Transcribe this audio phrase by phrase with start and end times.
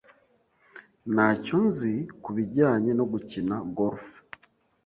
[1.13, 1.93] Ntacyo nzi
[2.23, 4.03] kubijyanye no gukina golf.